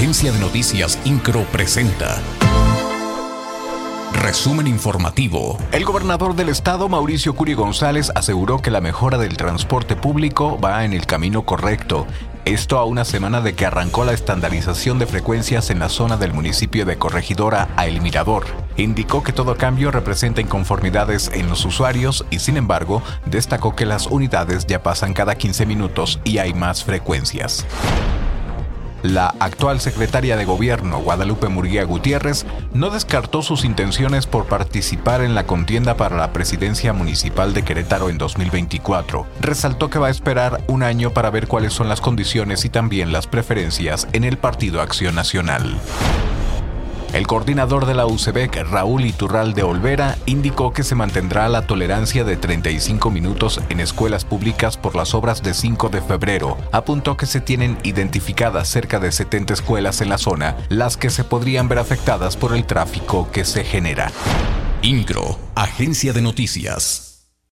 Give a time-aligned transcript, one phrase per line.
[0.00, 2.22] Agencia de Noticias Incro presenta.
[4.14, 5.58] Resumen informativo.
[5.72, 10.86] El gobernador del estado, Mauricio Curi González, aseguró que la mejora del transporte público va
[10.86, 12.06] en el camino correcto.
[12.46, 16.32] Esto a una semana de que arrancó la estandarización de frecuencias en la zona del
[16.32, 18.46] municipio de Corregidora a El Mirador.
[18.78, 24.06] Indicó que todo cambio representa inconformidades en los usuarios y sin embargo destacó que las
[24.06, 27.66] unidades ya pasan cada 15 minutos y hay más frecuencias.
[29.02, 35.34] La actual secretaria de Gobierno, Guadalupe Murguía Gutiérrez, no descartó sus intenciones por participar en
[35.34, 39.26] la contienda para la presidencia municipal de Querétaro en 2024.
[39.40, 43.12] Resaltó que va a esperar un año para ver cuáles son las condiciones y también
[43.12, 45.80] las preferencias en el Partido Acción Nacional.
[47.20, 52.24] El coordinador de la UCEBEC, Raúl Iturral de Olvera, indicó que se mantendrá la tolerancia
[52.24, 56.56] de 35 minutos en escuelas públicas por las obras de 5 de febrero.
[56.72, 61.22] Apuntó que se tienen identificadas cerca de 70 escuelas en la zona, las que se
[61.22, 64.10] podrían ver afectadas por el tráfico que se genera.
[64.80, 67.09] INCRO, Agencia de Noticias.